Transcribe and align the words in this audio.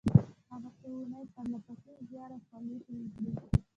هغه 0.51 0.69
څو 0.77 0.87
اونۍ 0.97 1.23
پرله 1.33 1.59
پسې 1.65 1.91
زيار 2.09 2.29
او 2.35 2.41
خولې 2.47 2.77
تويې 2.85 3.07
کړې. 3.13 3.29